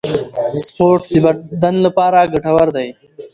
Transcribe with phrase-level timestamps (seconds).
[0.65, 2.89] سپورت د بدن لپاره ګټور دی